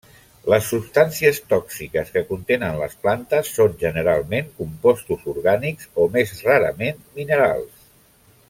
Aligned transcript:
Les 0.51 0.63
substàncies 0.71 1.39
tòxiques 1.51 2.09
que 2.15 2.23
contenen 2.29 2.79
les 2.79 2.95
plantes 3.03 3.51
són 3.59 3.77
generalment 3.83 4.49
compostos 4.63 5.29
orgànics 5.37 5.93
o 6.07 6.11
més 6.17 6.37
rarament 6.49 7.07
minerals. 7.21 7.89